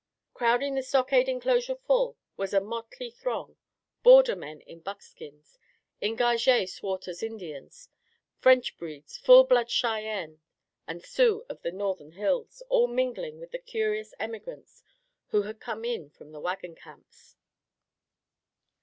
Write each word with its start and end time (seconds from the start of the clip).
Crowding 0.33 0.73
the 0.73 0.81
stockade 0.81 1.29
inclosure 1.29 1.75
full 1.75 2.17
was 2.35 2.55
a 2.55 2.59
motley 2.59 3.11
throng 3.11 3.57
border 4.01 4.35
men 4.35 4.61
in 4.61 4.79
buckskins, 4.79 5.59
engagés 6.01 6.69
swart 6.69 7.07
as 7.07 7.21
Indians, 7.21 7.87
French 8.39 8.75
breeds, 8.79 9.17
full 9.19 9.43
blood 9.43 9.69
Cheyennes 9.69 10.39
and 10.87 11.03
Sioux 11.05 11.45
of 11.49 11.61
the 11.61 11.71
northern 11.71 12.13
hills, 12.13 12.63
all 12.67 12.87
mingling 12.87 13.39
with 13.39 13.51
the 13.51 13.59
curious 13.59 14.11
emigrants 14.19 14.81
who 15.27 15.43
had 15.43 15.59
come 15.59 15.85
in 15.85 16.09
from 16.09 16.31
the 16.31 16.41
wagon 16.41 16.73
camps. 16.73 17.35